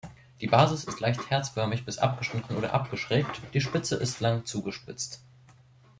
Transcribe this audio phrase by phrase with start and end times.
[0.41, 5.21] Die Basis ist leicht herzförmig bis abgeschnitten oder abgeschrägt, die Spitze ist lang zugespitzt.